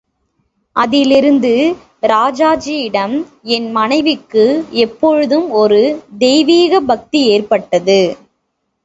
அதிலிருந்து 0.75 1.51
ராஜாஜியிடம் 2.03 3.13
என் 3.49 3.71
மனைவிக்கு 3.71 4.45
எப்பொழுதும் 4.79 5.49
ஒரு 5.51 5.81
தெய்வீக 6.17 6.81
பக்தி 6.81 7.21
ஏற்பட்டது. 7.27 8.01